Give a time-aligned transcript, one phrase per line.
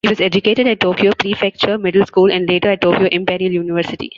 [0.03, 4.09] He was educated at Tokyo Prefecture Middle School and later at Tokyo Imperial University.